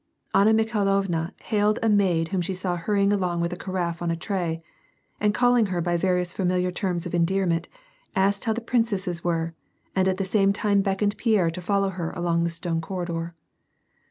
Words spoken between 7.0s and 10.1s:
of endearment, asked how the princesses were, and